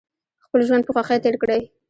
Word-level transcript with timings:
خپل 0.45 0.59
ژوند 0.67 0.83
په 0.85 0.91
خوښۍ 0.95 1.17
تیر 1.23 1.35
کړئ 1.41 1.61